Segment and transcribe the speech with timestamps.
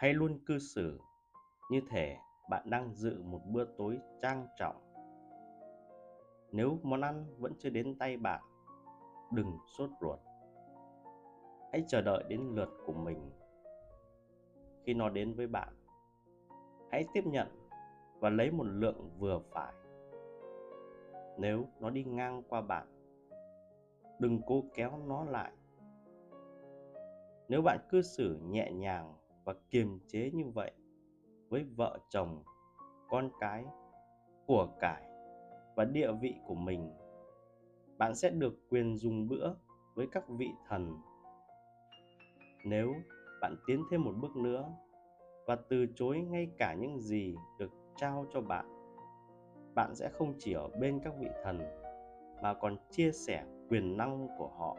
[0.00, 1.00] hãy luôn cư xử
[1.70, 2.16] như thể
[2.50, 4.76] bạn đang dự một bữa tối trang trọng?
[6.52, 8.42] Nếu món ăn vẫn chưa đến tay bạn,
[9.32, 10.18] đừng sốt ruột.
[11.72, 13.30] Hãy chờ đợi đến lượt của mình.
[14.84, 15.74] Khi nó đến với bạn,
[16.92, 17.48] hãy tiếp nhận
[18.20, 19.74] và lấy một lượng vừa phải.
[21.38, 22.86] Nếu nó đi ngang qua bạn,
[24.18, 25.52] đừng cố kéo nó lại.
[27.48, 29.19] Nếu bạn cư xử nhẹ nhàng
[29.50, 30.70] và kiềm chế như vậy
[31.48, 32.42] với vợ chồng,
[33.08, 33.64] con cái
[34.46, 35.02] của cải
[35.76, 36.90] và địa vị của mình,
[37.98, 39.54] bạn sẽ được quyền dùng bữa
[39.94, 41.00] với các vị thần.
[42.64, 42.94] Nếu
[43.40, 44.72] bạn tiến thêm một bước nữa
[45.46, 48.66] và từ chối ngay cả những gì được trao cho bạn
[49.74, 51.60] bạn sẽ không chỉ ở bên các vị thần
[52.42, 54.76] mà còn chia sẻ quyền năng của họ.